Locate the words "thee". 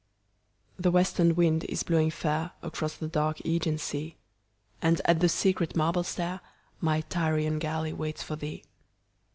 8.35-8.63